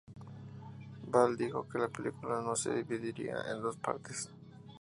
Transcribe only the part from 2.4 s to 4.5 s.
no se dividiría en dos partes.